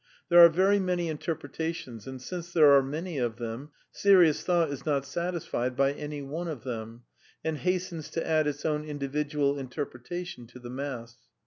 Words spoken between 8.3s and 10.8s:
its own individual interpretation to the